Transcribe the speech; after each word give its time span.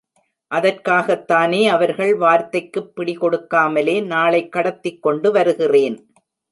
அதற்காகத்தானே 0.55 1.67
அவர்கள் 1.67 2.15
வார்த்தைக்குப் 2.15 2.91
பிடிகொடுக்காமலே 2.95 4.05
நாளைக் 4.05 4.51
கடத்திக் 4.51 5.01
கொண்டு 5.01 5.31
வருகிறேன். 5.31 6.13